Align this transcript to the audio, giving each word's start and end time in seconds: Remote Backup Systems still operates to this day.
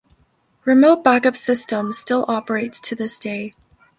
Remote 0.65 1.03
Backup 1.03 1.35
Systems 1.35 1.95
still 1.99 2.25
operates 2.27 2.79
to 2.79 2.95
this 2.95 3.19
day. 3.19 3.53